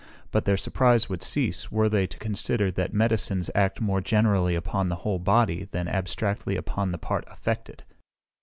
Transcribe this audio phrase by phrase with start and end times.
[0.31, 4.89] But their surprise would cease, were they to consider, that medicines act more generally upon
[4.89, 7.83] the whole body than abstractedly upon the part affected.